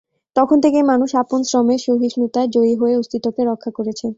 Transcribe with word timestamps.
তখন 0.35 0.57
থেকেই 0.63 0.85
মানুষ 0.91 1.09
আপন 1.21 1.39
শ্রমে-সহিষ্ণুতায় 1.43 2.49
জয়ী 2.55 2.73
হয়ে 2.75 2.95
অস্তিত্বকে 2.97 3.41
রক্ষা 3.45 3.71
করেছে। 3.77 4.05